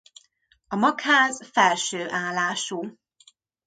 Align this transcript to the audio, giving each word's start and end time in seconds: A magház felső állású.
A 0.67 0.75
magház 0.75 1.41
felső 1.51 2.09
állású. 2.09 2.97